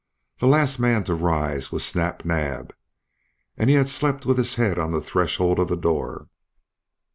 [0.39, 2.71] The last man to rise was Snap Naab,
[3.55, 6.27] and he had slept with his head on the threshold of the door.